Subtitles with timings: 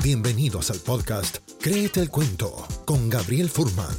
[0.00, 3.96] Bienvenidos al podcast Créete el Cuento con Gabriel Furman.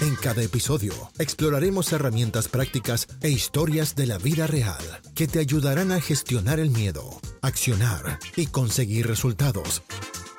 [0.00, 4.82] En cada episodio exploraremos herramientas prácticas e historias de la vida real
[5.14, 9.82] que te ayudarán a gestionar el miedo, accionar y conseguir resultados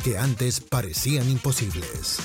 [0.03, 2.17] que antes parecían imposibles.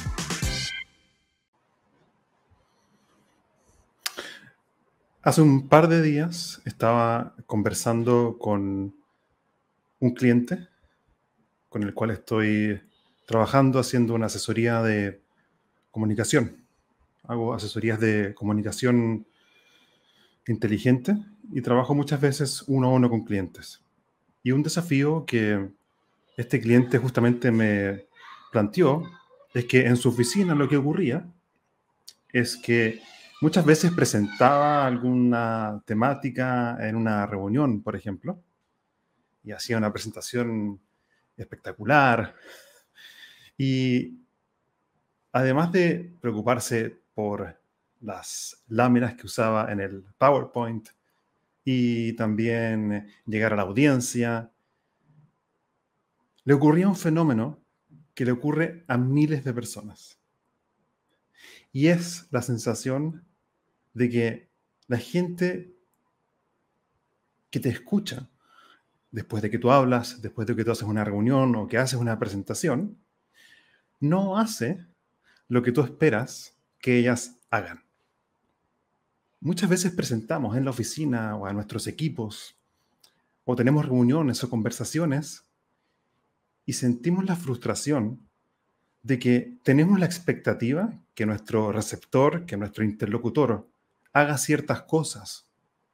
[5.22, 8.96] Hace un par de días estaba conversando con
[10.00, 10.66] un cliente
[11.76, 12.80] con el cual estoy
[13.26, 15.20] trabajando haciendo una asesoría de
[15.90, 16.64] comunicación.
[17.24, 19.26] Hago asesorías de comunicación
[20.46, 21.18] inteligente
[21.52, 23.84] y trabajo muchas veces uno a uno con clientes.
[24.42, 25.68] Y un desafío que
[26.38, 28.06] este cliente justamente me
[28.50, 29.02] planteó
[29.52, 31.30] es que en su oficina lo que ocurría
[32.32, 33.02] es que
[33.42, 38.42] muchas veces presentaba alguna temática en una reunión, por ejemplo,
[39.44, 40.80] y hacía una presentación
[41.36, 42.34] espectacular.
[43.58, 44.18] Y
[45.32, 47.58] además de preocuparse por
[48.00, 50.88] las láminas que usaba en el PowerPoint
[51.64, 54.50] y también llegar a la audiencia,
[56.44, 57.60] le ocurría un fenómeno
[58.14, 60.18] que le ocurre a miles de personas.
[61.72, 63.26] Y es la sensación
[63.92, 64.48] de que
[64.86, 65.74] la gente
[67.50, 68.28] que te escucha
[69.16, 71.98] después de que tú hablas, después de que tú haces una reunión o que haces
[71.98, 72.98] una presentación,
[73.98, 74.84] no hace
[75.48, 77.82] lo que tú esperas que ellas hagan.
[79.40, 82.58] Muchas veces presentamos en la oficina o a nuestros equipos
[83.46, 85.46] o tenemos reuniones o conversaciones
[86.66, 88.20] y sentimos la frustración
[89.02, 93.66] de que tenemos la expectativa que nuestro receptor, que nuestro interlocutor
[94.12, 95.48] haga ciertas cosas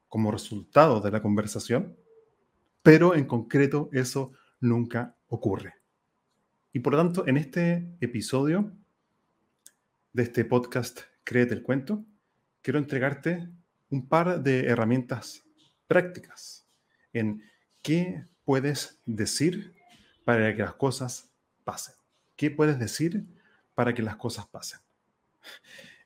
[0.09, 2.02] como resultado de la conversación
[2.83, 5.75] pero en concreto eso nunca ocurre.
[6.73, 8.73] Y por lo tanto, en este episodio
[10.13, 12.05] de este podcast Créete el Cuento,
[12.63, 13.49] quiero entregarte
[13.91, 15.45] un par de herramientas
[15.87, 16.67] prácticas
[17.13, 17.43] en
[17.83, 19.75] qué puedes decir
[20.25, 21.31] para que las cosas
[21.65, 21.95] pasen.
[22.37, 23.27] ¿Qué puedes decir
[23.75, 24.81] para que las cosas pasen?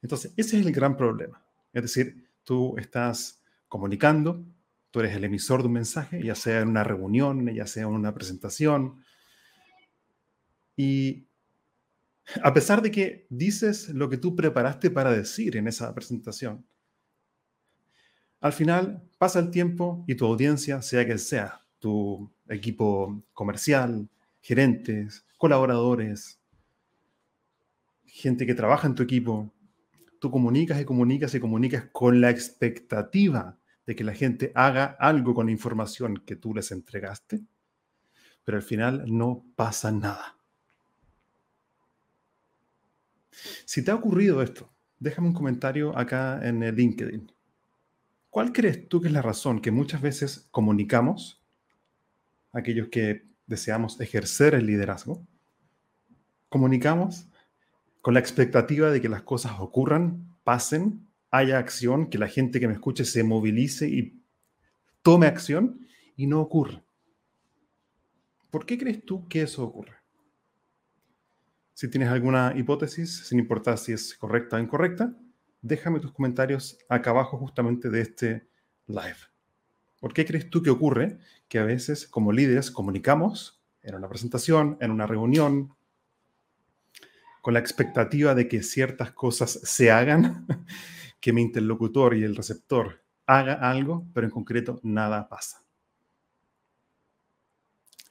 [0.03, 1.45] Entonces, ese es el gran problema.
[1.73, 4.45] Es decir, tú estás comunicando,
[4.97, 7.91] tú eres el emisor de un mensaje, ya sea en una reunión, ya sea en
[7.91, 9.05] una presentación.
[10.75, 11.27] Y
[12.43, 16.65] a pesar de que dices lo que tú preparaste para decir en esa presentación,
[18.41, 24.09] al final pasa el tiempo y tu audiencia, sea que sea, tu equipo comercial,
[24.41, 26.41] gerentes, colaboradores,
[28.07, 29.53] gente que trabaja en tu equipo,
[30.19, 35.35] tú comunicas y comunicas y comunicas con la expectativa de que la gente haga algo
[35.35, 37.43] con la información que tú les entregaste,
[38.45, 40.37] pero al final no pasa nada.
[43.65, 47.31] Si te ha ocurrido esto, déjame un comentario acá en el LinkedIn.
[48.31, 51.43] ¿Cuál crees tú que es la razón que muchas veces comunicamos,
[52.53, 55.27] aquellos que deseamos ejercer el liderazgo,
[56.49, 57.29] comunicamos
[58.03, 61.06] con la expectativa de que las cosas ocurran, pasen
[61.37, 64.23] haya acción, que la gente que me escuche se movilice y
[65.03, 65.87] tome acción
[66.17, 66.83] y no ocurre.
[68.51, 69.97] ¿Por qué crees tú que eso ocurre?
[71.75, 75.15] Si tienes alguna hipótesis, sin importar si es correcta o incorrecta,
[75.61, 78.49] déjame tus comentarios acá abajo justamente de este
[78.87, 79.19] live.
[80.01, 81.19] ¿Por qué crees tú que ocurre
[81.49, 85.75] que a veces como líderes comunicamos en una presentación, en una reunión,
[87.43, 90.47] con la expectativa de que ciertas cosas se hagan
[91.27, 95.61] que mi interlocutor y el receptor haga algo, pero en concreto nada pasa.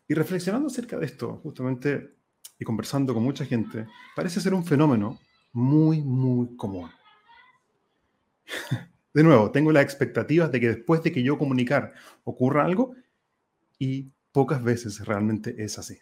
[0.05, 2.17] Y reflexionando acerca de esto, justamente,
[2.59, 3.87] y conversando con mucha gente,
[4.17, 5.17] parece ser un fenómeno
[5.53, 6.91] muy, muy común.
[9.13, 11.93] De nuevo, tengo la expectativa de que después de que yo comunicar
[12.25, 12.95] ocurra algo
[13.79, 15.99] y pocas veces realmente es así.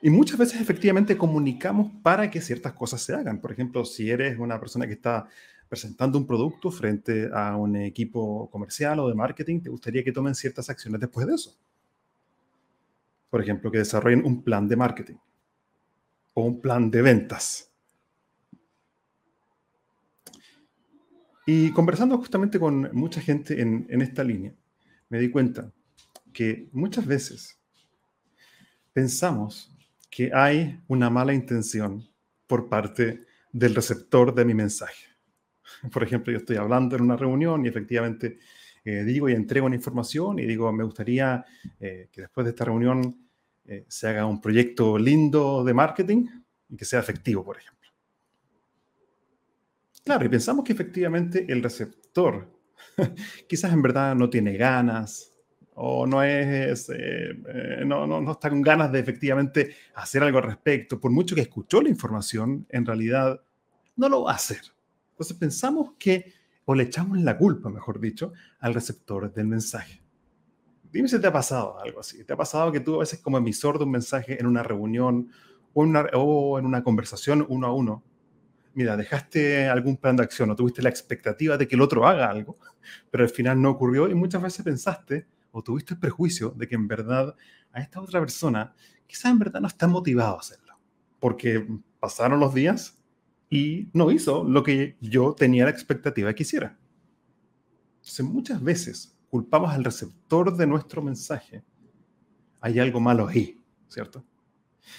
[0.00, 3.40] Y muchas veces efectivamente comunicamos para que ciertas cosas se hagan.
[3.40, 5.26] Por ejemplo, si eres una persona que está
[5.68, 10.34] presentando un producto frente a un equipo comercial o de marketing, te gustaría que tomen
[10.34, 11.56] ciertas acciones después de eso.
[13.30, 15.16] Por ejemplo, que desarrollen un plan de marketing
[16.34, 17.70] o un plan de ventas.
[21.46, 24.54] Y conversando justamente con mucha gente en, en esta línea,
[25.08, 25.72] me di cuenta
[26.32, 27.58] que muchas veces
[28.92, 29.72] pensamos
[30.10, 32.06] que hay una mala intención
[32.46, 35.15] por parte del receptor de mi mensaje.
[35.92, 38.38] Por ejemplo, yo estoy hablando en una reunión y efectivamente
[38.88, 41.44] eh, digo y entrego una información y digo, me gustaría
[41.80, 43.28] eh, que después de esta reunión
[43.64, 46.26] eh, se haga un proyecto lindo de marketing
[46.68, 47.90] y que sea efectivo, por ejemplo.
[50.04, 52.48] Claro, y pensamos que efectivamente el receptor
[53.48, 55.32] quizás en verdad no tiene ganas
[55.74, 56.88] o no es,
[57.84, 61.00] no, no, no, está con ganas de efectivamente hacer algo al respecto.
[61.00, 63.42] Por mucho que escuchó la información, en realidad
[63.96, 64.75] no lo va a hacer.
[65.16, 66.34] Entonces pensamos que,
[66.66, 70.02] o le echamos la culpa, mejor dicho, al receptor del mensaje.
[70.92, 72.22] Dime si te ha pasado algo así.
[72.24, 75.30] ¿Te ha pasado que tú a veces como emisor de un mensaje en una reunión
[75.72, 78.02] o en una, conversación uno a uno,
[78.74, 82.28] mira, dejaste algún plan de acción o tuviste la expectativa de que el otro haga
[82.28, 82.58] algo,
[83.10, 86.74] pero al final no ocurrió y muchas veces pensaste o tuviste el prejuicio de que
[86.74, 87.34] en verdad
[87.72, 88.74] a esta otra persona
[89.06, 90.78] quizás en verdad no está motivado a hacerlo,
[91.20, 91.66] porque
[92.00, 92.98] pasaron los días
[93.48, 96.76] y no hizo lo que yo tenía la expectativa que hiciera.
[97.98, 101.62] Entonces muchas veces culpamos al receptor de nuestro mensaje.
[102.60, 104.24] Hay algo malo ahí, ¿cierto?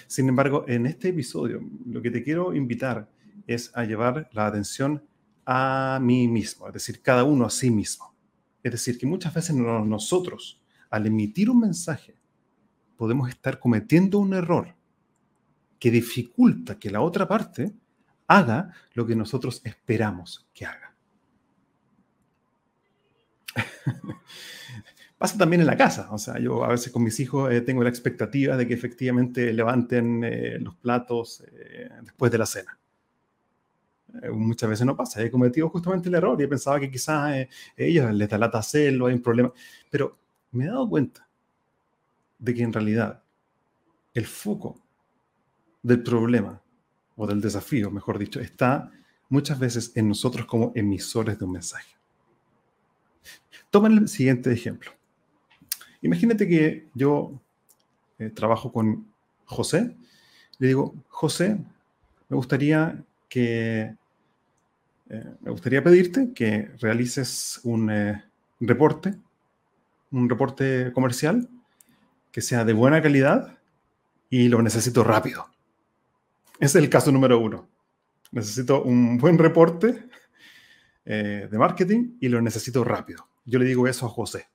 [0.06, 3.10] Sin embargo, en este episodio, lo que te quiero invitar
[3.46, 5.02] es a llevar la atención
[5.46, 8.14] a mí mismo, es decir, cada uno a sí mismo.
[8.62, 10.60] Es decir, que muchas veces nosotros,
[10.90, 12.14] al emitir un mensaje,
[12.96, 14.74] podemos estar cometiendo un error
[15.78, 17.72] que dificulta que la otra parte
[18.28, 20.94] haga lo que nosotros esperamos que haga.
[25.18, 27.82] Pasa también en la casa, o sea, yo a veces con mis hijos eh, tengo
[27.82, 32.78] la expectativa de que efectivamente levanten eh, los platos eh, después de la cena.
[34.32, 35.22] Muchas veces no pasa.
[35.22, 37.46] He cometido justamente el error y he pensado que quizás
[37.76, 39.52] ellos les da lata hacerlo, hay un problema.
[39.90, 40.16] Pero
[40.52, 41.28] me he dado cuenta
[42.38, 43.22] de que en realidad
[44.14, 44.80] el foco
[45.82, 46.60] del problema
[47.18, 48.90] o del desafío, mejor dicho, está
[49.28, 51.94] muchas veces en nosotros como emisores de un mensaje.
[53.70, 54.92] Toma el siguiente ejemplo.
[56.00, 57.38] Imagínate que yo
[58.18, 59.08] eh, trabajo con
[59.44, 59.96] José.
[60.58, 61.58] Le digo, José,
[62.28, 63.96] me gustaría que
[65.10, 68.24] eh, me gustaría pedirte que realices un eh,
[68.60, 69.16] reporte,
[70.12, 71.48] un reporte comercial
[72.30, 73.58] que sea de buena calidad
[74.30, 75.46] y lo necesito rápido.
[76.60, 77.70] Es el caso número uno.
[78.32, 80.08] Necesito un buen reporte
[81.04, 83.28] eh, de marketing y lo necesito rápido.
[83.44, 84.48] Yo le digo eso a José.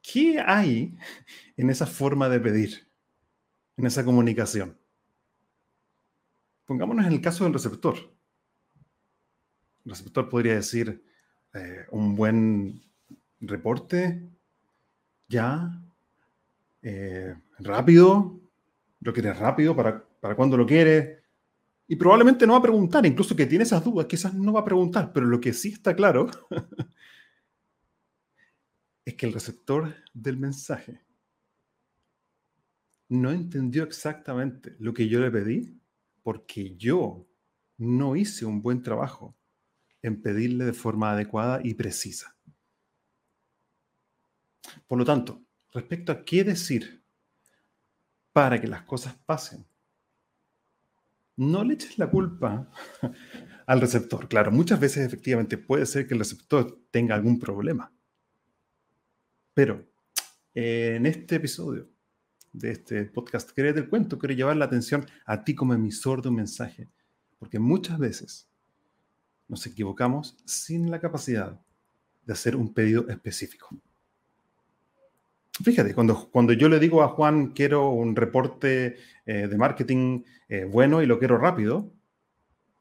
[0.00, 0.96] ¿Qué hay
[1.56, 2.88] en esa forma de pedir,
[3.76, 4.78] en esa comunicación?
[6.64, 7.96] Pongámonos en el caso del receptor.
[9.84, 11.04] El receptor podría decir
[11.52, 12.82] eh, un buen
[13.40, 14.22] reporte,
[15.28, 15.82] ya,
[16.82, 18.40] eh, rápido,
[19.06, 21.22] lo quieres rápido, para, para cuando lo quieres.
[21.88, 24.64] Y probablemente no va a preguntar, incluso que tiene esas dudas, quizás no va a
[24.64, 26.28] preguntar, pero lo que sí está claro
[29.04, 31.00] es que el receptor del mensaje
[33.08, 35.80] no entendió exactamente lo que yo le pedí
[36.24, 37.28] porque yo
[37.78, 39.36] no hice un buen trabajo
[40.02, 42.36] en pedirle de forma adecuada y precisa.
[44.88, 47.05] Por lo tanto, respecto a qué decir
[48.36, 49.64] para que las cosas pasen,
[51.36, 52.70] no le eches la culpa
[53.66, 54.28] al receptor.
[54.28, 57.90] Claro, muchas veces efectivamente puede ser que el receptor tenga algún problema.
[59.54, 59.88] Pero
[60.52, 61.88] en este episodio
[62.52, 66.28] de este podcast Créete el Cuento, quiero llevar la atención a ti como emisor de
[66.28, 66.90] un mensaje,
[67.38, 68.50] porque muchas veces
[69.48, 71.58] nos equivocamos sin la capacidad
[72.26, 73.70] de hacer un pedido específico.
[75.62, 80.64] Fíjate, cuando, cuando yo le digo a Juan quiero un reporte eh, de marketing eh,
[80.64, 81.92] bueno y lo quiero rápido,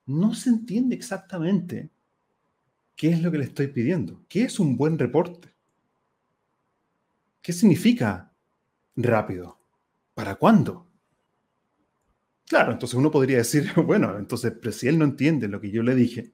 [0.06, 1.90] no se entiende exactamente
[2.96, 4.24] qué es lo que le estoy pidiendo.
[4.28, 5.54] ¿Qué es un buen reporte?
[7.42, 8.34] ¿Qué significa
[8.96, 9.60] rápido?
[10.14, 10.88] ¿Para cuándo?
[12.48, 15.96] Claro, entonces uno podría decir, bueno, entonces, si él no entiende lo que yo le
[15.96, 16.34] dije,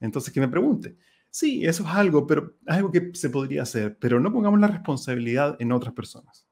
[0.00, 0.96] entonces que me pregunte.
[1.30, 5.56] Sí, eso es algo, pero algo que se podría hacer, pero no pongamos la responsabilidad
[5.60, 6.46] en otras personas.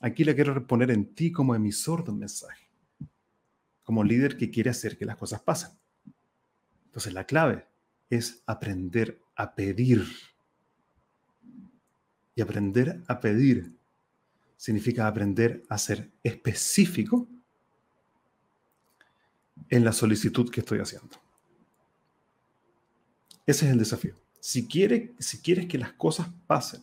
[0.00, 2.68] Aquí le quiero responder en ti como emisor de un mensaje,
[3.82, 5.70] como líder que quiere hacer que las cosas pasen.
[6.86, 7.66] Entonces la clave
[8.10, 10.06] es aprender a pedir.
[12.36, 13.76] Y aprender a pedir
[14.56, 17.28] significa aprender a ser específico
[19.68, 21.23] en la solicitud que estoy haciendo.
[23.46, 24.14] Ese es el desafío.
[24.40, 26.82] Si, quiere, si quieres que las cosas pasen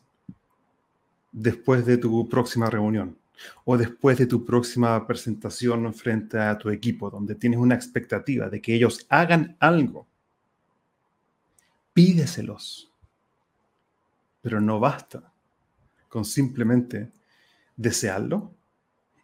[1.32, 3.18] después de tu próxima reunión
[3.65, 8.62] o después de tu próxima presentación frente a tu equipo, donde tienes una expectativa de
[8.62, 10.08] que ellos hagan algo,
[11.94, 12.91] pídeselos.
[14.41, 15.32] Pero no basta
[16.10, 17.12] con simplemente
[17.75, 18.53] desearlo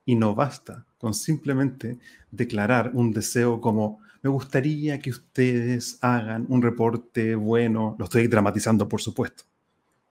[0.06, 2.00] y no basta con simplemente
[2.32, 7.96] declarar un deseo como me gustaría que ustedes hagan un reporte bueno.
[8.00, 9.44] Lo estoy dramatizando, por supuesto.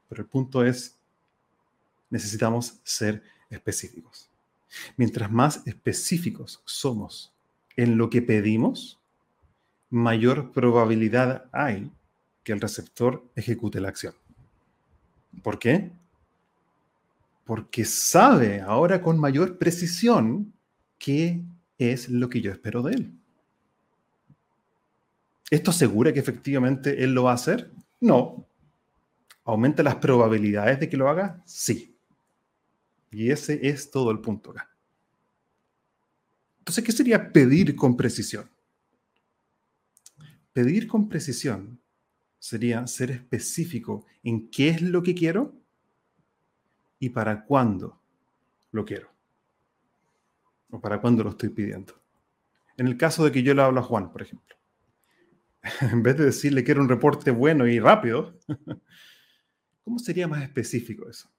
[0.08, 0.96] Pero el punto es,
[2.08, 4.30] necesitamos ser específicos.
[4.96, 7.32] Mientras más específicos somos
[7.76, 8.98] en lo que pedimos,
[9.90, 11.90] mayor probabilidad hay
[12.42, 14.14] que el receptor ejecute la acción.
[15.42, 15.90] ¿Por qué?
[17.44, 20.52] Porque sabe ahora con mayor precisión
[20.98, 21.42] qué
[21.78, 23.18] es lo que yo espero de él.
[25.50, 27.70] ¿Esto asegura que efectivamente él lo va a hacer?
[28.00, 28.46] No.
[29.44, 31.42] ¿Aumenta las probabilidades de que lo haga?
[31.46, 31.96] Sí.
[33.12, 34.68] Y ese es todo el punto acá.
[36.58, 38.50] Entonces, ¿qué sería pedir con precisión?
[40.52, 41.80] Pedir con precisión
[42.38, 45.54] sería ser específico en qué es lo que quiero
[46.98, 48.00] y para cuándo
[48.72, 49.15] lo quiero.
[50.70, 51.94] O para cuándo lo estoy pidiendo.
[52.76, 54.56] En el caso de que yo le hablo a Juan, por ejemplo.
[55.80, 58.38] en vez de decirle que era un reporte bueno y rápido,
[59.84, 61.30] ¿cómo sería más específico eso?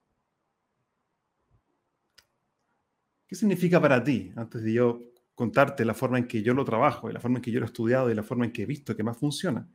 [3.27, 4.31] ¿Qué significa para ti?
[4.35, 5.01] Antes de yo
[5.35, 7.65] contarte la forma en que yo lo trabajo, y la forma en que yo lo
[7.65, 9.67] he estudiado y la forma en que he visto que más funciona,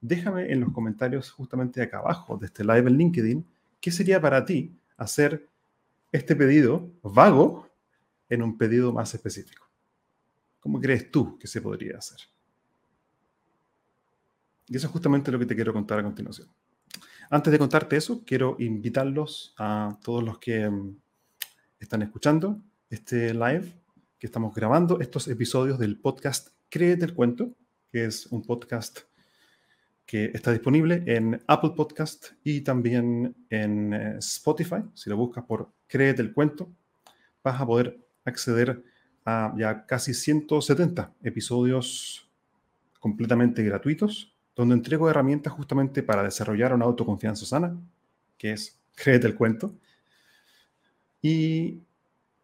[0.00, 3.46] déjame en los comentarios justamente acá abajo de este live en LinkedIn,
[3.80, 5.48] ¿qué sería para ti hacer
[6.12, 7.67] este pedido vago
[8.28, 9.68] en un pedido más específico?
[10.60, 12.18] ¿Cómo crees tú que se podría hacer?
[14.66, 16.48] Y eso es justamente lo que te quiero contar a continuación.
[17.30, 20.96] Antes de contarte eso, quiero invitarlos a todos los que mm,
[21.78, 23.72] están escuchando este live
[24.18, 27.54] que estamos grabando, estos episodios del podcast Créete el Cuento,
[27.90, 29.00] que es un podcast
[30.04, 34.82] que está disponible en Apple Podcast y también en eh, Spotify.
[34.94, 36.72] Si lo buscas por Créete el Cuento,
[37.44, 38.82] vas a poder acceder
[39.24, 42.28] a ya casi 170 episodios
[43.00, 47.78] completamente gratuitos donde entrego herramientas justamente para desarrollar una autoconfianza sana,
[48.36, 49.76] que es Créete el cuento.
[51.22, 51.80] Y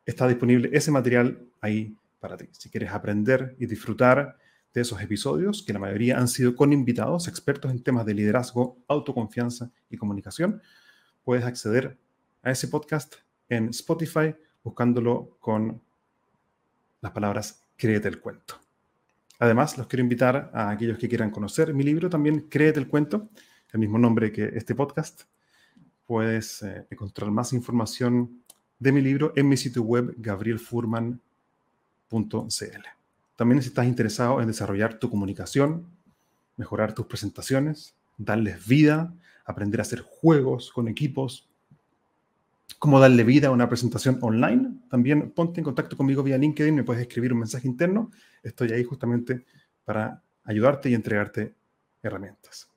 [0.07, 2.47] está disponible ese material ahí para ti.
[2.53, 4.39] Si quieres aprender y disfrutar
[4.73, 8.79] de esos episodios, que la mayoría han sido con invitados, expertos en temas de liderazgo,
[8.87, 10.63] autoconfianza y comunicación,
[11.25, 11.99] puedes acceder
[12.43, 13.17] a ese podcast
[13.49, 15.81] en Spotify buscándolo con
[17.01, 18.55] las palabras Créete el cuento.
[19.39, 23.29] Además, los quiero invitar a aquellos que quieran conocer mi libro también, Créete el cuento,
[23.73, 25.23] el mismo nombre que este podcast.
[26.07, 28.43] Puedes eh, encontrar más información
[28.79, 31.21] de mi libro en mi sitio web gabrielfurman.cl.
[33.37, 35.87] También si estás interesado en desarrollar tu comunicación,
[36.57, 39.13] mejorar tus presentaciones, darles vida,
[39.45, 41.49] aprender a hacer juegos con equipos,
[42.79, 46.85] cómo darle vida a una presentación online, también ponte en contacto conmigo vía LinkedIn, me
[46.85, 48.11] puedes escribir un mensaje interno.
[48.43, 49.45] Estoy ahí justamente
[49.85, 51.55] para ayudarte y entregarte
[52.03, 52.69] herramientas.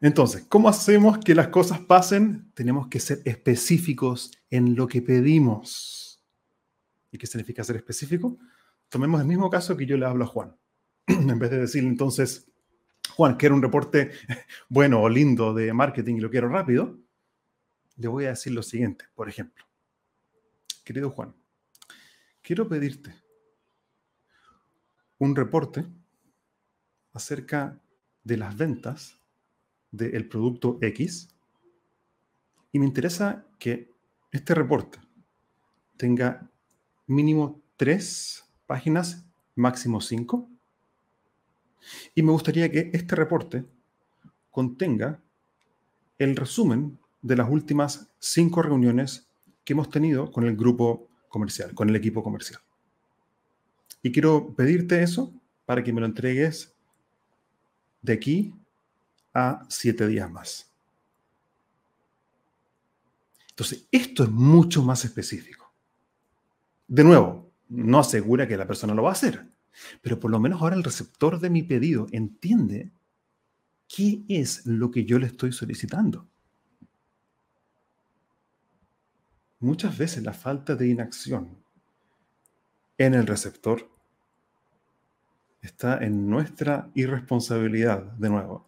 [0.00, 2.50] Entonces, ¿cómo hacemos que las cosas pasen?
[2.54, 6.20] Tenemos que ser específicos en lo que pedimos.
[7.12, 8.36] ¿Y qué significa ser específico?
[8.88, 10.56] Tomemos el mismo caso que yo le hablo a Juan.
[11.06, 12.51] en vez de decirle entonces,
[13.16, 14.12] Juan, quiero un reporte
[14.68, 16.98] bueno o lindo de marketing y lo quiero rápido,
[17.96, 19.64] le voy a decir lo siguiente, por ejemplo.
[20.84, 21.34] Querido Juan,
[22.40, 23.14] quiero pedirte
[25.18, 25.86] un reporte
[27.12, 27.80] acerca
[28.24, 29.18] de las ventas
[29.90, 31.28] del producto X
[32.72, 33.90] y me interesa que
[34.30, 34.98] este reporte
[35.98, 36.50] tenga
[37.06, 40.48] mínimo tres páginas, máximo cinco,
[42.14, 43.64] y me gustaría que este reporte
[44.50, 45.20] contenga
[46.18, 49.28] el resumen de las últimas cinco reuniones
[49.64, 52.60] que hemos tenido con el grupo comercial, con el equipo comercial.
[54.02, 55.32] Y quiero pedirte eso
[55.64, 56.74] para que me lo entregues
[58.02, 58.54] de aquí
[59.32, 60.70] a siete días más.
[63.50, 65.72] Entonces, esto es mucho más específico.
[66.88, 69.46] De nuevo, no asegura que la persona lo va a hacer,
[70.00, 72.92] pero por lo menos ahora el receptor de mi pedido entiende
[73.88, 76.26] qué es lo que yo le estoy solicitando.
[79.60, 81.56] Muchas veces la falta de inacción
[82.98, 83.88] en el receptor
[85.60, 88.66] está en nuestra irresponsabilidad, de nuevo,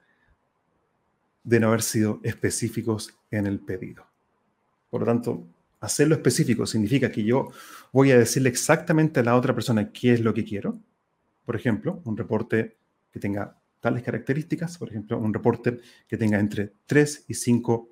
[1.42, 4.06] de no haber sido específicos en el pedido.
[4.88, 5.46] Por lo tanto,
[5.80, 7.50] hacerlo específico significa que yo
[7.92, 10.78] voy a decirle exactamente a la otra persona qué es lo que quiero,
[11.44, 12.76] por ejemplo, un reporte
[13.10, 17.88] que tenga tales características, por ejemplo, un reporte que tenga entre 3 y 5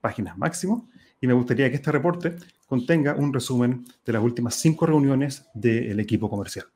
[0.00, 0.88] páginas máximo,
[1.20, 6.00] y me gustaría que este reporte contenga un resumen de las últimas cinco reuniones del
[6.00, 6.66] equipo comercial.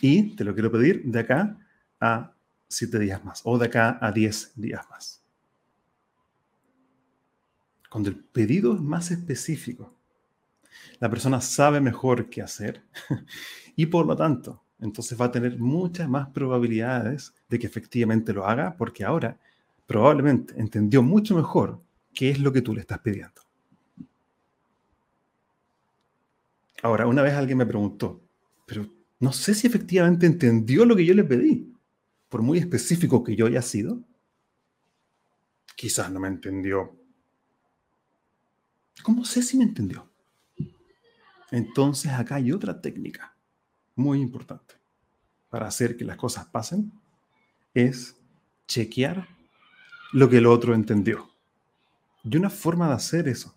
[0.00, 1.58] Y te lo quiero pedir de acá
[2.00, 2.32] a
[2.68, 5.24] siete días más o de acá a diez días más.
[7.90, 9.97] Cuando el pedido es más específico,
[11.00, 12.82] la persona sabe mejor qué hacer
[13.76, 18.46] y por lo tanto, entonces va a tener muchas más probabilidades de que efectivamente lo
[18.46, 19.38] haga porque ahora
[19.86, 21.80] probablemente entendió mucho mejor
[22.14, 23.42] qué es lo que tú le estás pidiendo.
[26.82, 28.20] Ahora, una vez alguien me preguntó,
[28.66, 28.86] pero
[29.18, 31.72] no sé si efectivamente entendió lo que yo le pedí,
[32.28, 34.00] por muy específico que yo haya sido.
[35.74, 36.96] Quizás no me entendió.
[39.02, 40.08] ¿Cómo sé si me entendió?
[41.50, 43.34] Entonces acá hay otra técnica
[43.94, 44.74] muy importante
[45.48, 46.92] para hacer que las cosas pasen,
[47.74, 48.16] es
[48.66, 49.26] chequear
[50.12, 51.30] lo que el otro entendió.
[52.24, 53.54] Y una forma de hacer eso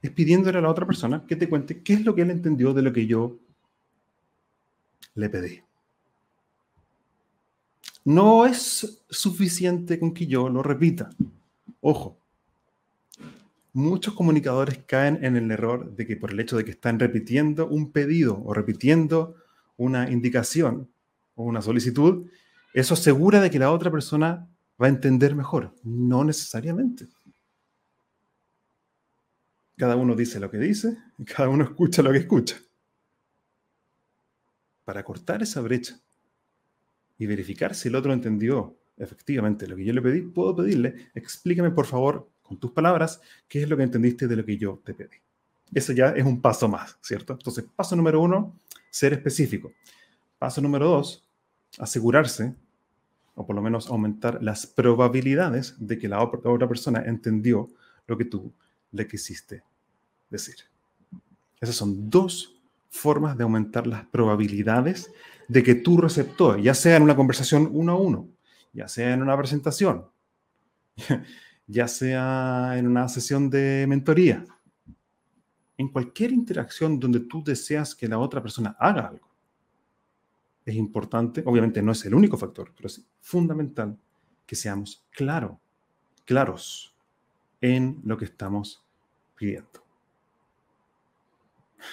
[0.00, 2.74] es pidiéndole a la otra persona que te cuente qué es lo que él entendió
[2.74, 3.38] de lo que yo
[5.14, 5.62] le pedí.
[8.04, 11.10] No es suficiente con que yo lo repita.
[11.80, 12.18] Ojo,
[13.72, 17.66] muchos comunicadores caen en el error de que por el hecho de que están repitiendo
[17.66, 19.36] un pedido o repitiendo
[19.76, 20.90] una indicación
[21.34, 22.28] o una solicitud,
[22.74, 24.48] eso asegura de que la otra persona
[24.80, 25.74] va a entender mejor.
[25.82, 27.08] No necesariamente.
[29.76, 32.56] Cada uno dice lo que dice y cada uno escucha lo que escucha.
[34.84, 35.98] Para cortar esa brecha
[37.18, 41.70] y verificar si el otro entendió efectivamente lo que yo le pedí, puedo pedirle, explícame
[41.70, 44.92] por favor con tus palabras qué es lo que entendiste de lo que yo te
[44.92, 45.16] pedí.
[45.72, 47.32] Eso ya es un paso más, ¿cierto?
[47.32, 48.54] Entonces, paso número uno,
[48.90, 49.72] ser específico.
[50.38, 51.24] Paso número dos,
[51.78, 52.54] asegurarse,
[53.34, 57.70] o por lo menos aumentar las probabilidades de que la otra persona entendió
[58.06, 58.52] lo que tú
[58.90, 59.62] le quisiste
[60.28, 60.56] decir.
[61.58, 62.54] Esas son dos
[62.90, 65.10] formas de aumentar las probabilidades
[65.48, 68.28] de que tu receptor, ya sea en una conversación uno a uno,
[68.74, 70.04] ya sea en una presentación,
[71.72, 74.44] ya sea en una sesión de mentoría,
[75.78, 79.32] en cualquier interacción donde tú deseas que la otra persona haga algo,
[80.64, 83.98] es importante, obviamente no es el único factor, pero es fundamental
[84.46, 85.58] que seamos claros,
[86.24, 86.94] claros
[87.60, 88.84] en lo que estamos
[89.34, 89.82] pidiendo.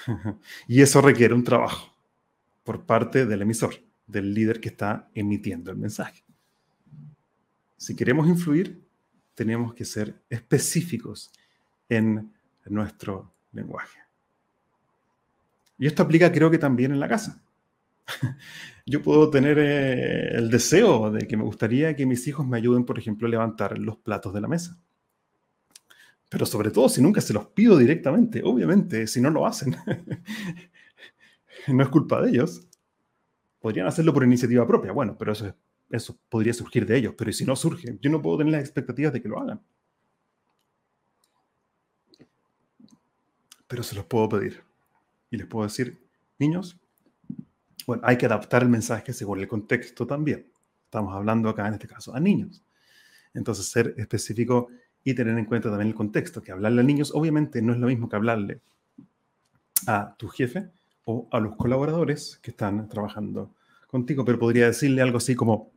[0.68, 1.96] y eso requiere un trabajo
[2.64, 6.24] por parte del emisor, del líder que está emitiendo el mensaje.
[7.78, 8.89] Si queremos influir,
[9.40, 11.32] tenemos que ser específicos
[11.88, 12.30] en
[12.66, 13.98] nuestro lenguaje.
[15.78, 17.42] Y esto aplica creo que también en la casa.
[18.86, 22.84] Yo puedo tener eh, el deseo de que me gustaría que mis hijos me ayuden,
[22.84, 24.78] por ejemplo, a levantar los platos de la mesa.
[26.28, 29.78] Pero sobre todo si nunca se los pido directamente, obviamente, si no lo hacen.
[31.70, 32.68] no es culpa de ellos.
[33.62, 35.56] Podrían hacerlo por iniciativa propia, bueno, pero eso,
[35.90, 37.16] eso podría surgir de ellos.
[37.18, 39.62] Pero si no surge, yo no puedo tener las expectativas de que lo hagan.
[43.68, 44.64] Pero se los puedo pedir.
[45.32, 46.00] Y les puedo decir,
[46.38, 46.80] niños,
[47.86, 50.52] bueno, hay que adaptar el mensaje según el contexto también.
[50.86, 52.64] Estamos hablando acá, en este caso, a niños.
[53.34, 54.70] Entonces, ser específico
[55.04, 57.88] y tener en cuenta también el contexto, que hablarle a niños obviamente no es lo
[57.88, 58.62] mismo que hablarle
[59.88, 60.70] a tu jefe
[61.06, 63.54] o a los colaboradores que están trabajando
[63.88, 65.72] contigo, pero podría decirle algo así como,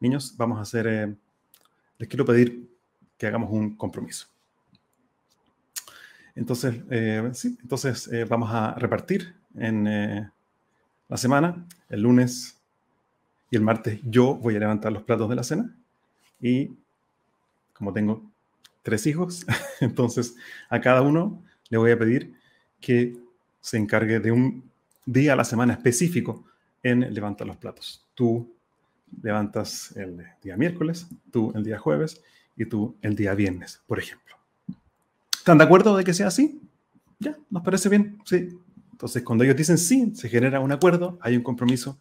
[0.00, 1.14] niños, vamos a hacer, eh,
[1.98, 2.68] les quiero pedir
[3.16, 4.26] que hagamos un compromiso.
[6.34, 10.32] Entonces, eh, sí, entonces eh, vamos a repartir en
[11.08, 12.56] la semana, el lunes
[13.50, 15.76] y el martes yo voy a levantar los platos de la cena
[16.40, 16.70] y
[17.72, 18.22] como tengo
[18.82, 19.44] tres hijos,
[19.80, 20.36] entonces
[20.68, 22.34] a cada uno le voy a pedir
[22.80, 23.16] que
[23.60, 24.70] se encargue de un
[25.04, 26.44] día a la semana específico
[26.82, 28.06] en levantar los platos.
[28.14, 28.54] Tú
[29.22, 32.22] levantas el día miércoles, tú el día jueves
[32.56, 34.36] y tú el día viernes, por ejemplo.
[35.32, 36.60] ¿Están de acuerdo de que sea así?
[37.18, 37.36] ¿Ya?
[37.50, 38.18] ¿Nos parece bien?
[38.24, 38.48] Sí.
[38.92, 41.98] Entonces, cuando ellos dicen sí, se genera un acuerdo, hay un compromiso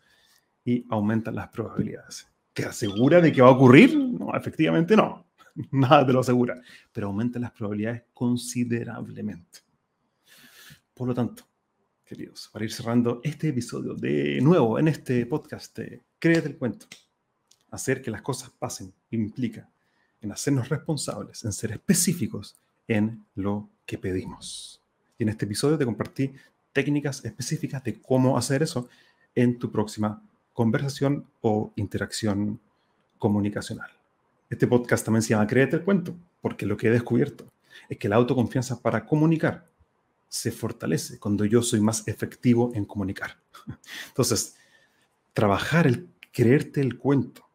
[0.66, 2.28] y aumentan las probabilidades.
[2.54, 3.98] ¿Te asegura de que va a ocurrir?
[3.98, 5.26] No, efectivamente no.
[5.72, 6.62] Nada te lo asegura.
[6.92, 9.60] Pero aumentan las probabilidades considerablemente.
[10.94, 11.48] Por lo tanto,
[12.04, 16.86] queridos, para ir cerrando este episodio de nuevo en este podcast de Créete el cuento,
[17.72, 19.70] hacer que las cosas pasen implica
[20.22, 22.58] en hacernos responsables, en ser específicos
[22.90, 24.82] en lo que pedimos.
[25.18, 26.34] Y en este episodio te compartí
[26.74, 28.90] técnicas específicas de cómo hacer eso
[29.34, 32.60] en tu próxima conversación o interacción
[33.18, 33.90] comunicacional.
[34.50, 37.46] Este podcast también se llama Créete el cuento, porque lo que he descubierto
[37.88, 39.70] es que la autoconfianza para comunicar
[40.28, 43.38] se fortalece cuando yo soy más efectivo en comunicar.
[44.10, 44.56] Entonces,
[45.34, 47.48] trabajar el creerte el cuento.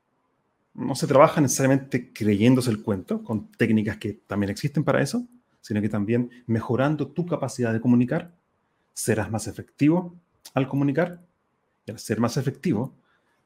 [0.75, 5.27] No se trabaja necesariamente creyéndose el cuento, con técnicas que también existen para eso,
[5.61, 8.35] sino que también mejorando tu capacidad de comunicar,
[8.93, 10.15] serás más efectivo
[10.53, 11.21] al comunicar
[11.87, 12.95] y al ser más efectivo,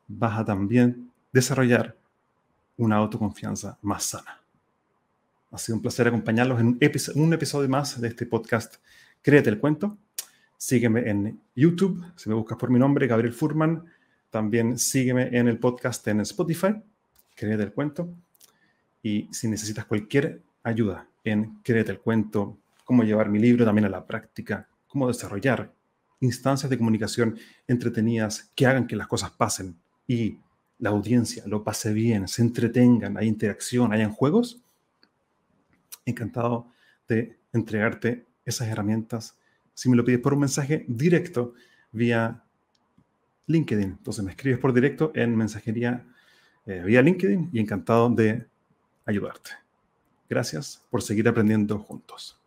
[0.06, 1.96] vas a también desarrollar
[2.76, 4.40] una autoconfianza más sana.
[5.50, 6.78] Ha sido un placer acompañarlos en
[7.14, 8.76] un, episodio más de este podcast
[9.22, 9.98] Créete el cuento.
[10.56, 13.84] Sígueme en YouTube, si me buscas por mi nombre, Gabriel Furman.
[14.30, 16.74] También sígueme en el podcast en Spotify,
[17.34, 18.08] Créete el cuento.
[19.02, 23.88] Y si necesitas cualquier ayuda en Créete el cuento, cómo llevar mi libro también a
[23.88, 25.72] la práctica, cómo desarrollar
[26.20, 30.38] instancias de comunicación entretenidas que hagan que las cosas pasen y
[30.78, 34.60] la audiencia lo pase bien, se entretengan, hay interacción, hayan juegos,
[36.04, 36.72] encantado
[37.06, 39.36] de entregarte esas herramientas
[39.74, 41.54] si me lo pides por un mensaje directo
[41.92, 42.42] vía
[43.48, 43.96] LinkedIn.
[43.98, 46.06] Entonces me escribes por directo en mensajería
[46.66, 48.46] eh, vía LinkedIn y encantado de
[49.04, 49.50] ayudarte.
[50.28, 52.38] Gracias por seguir aprendiendo juntos.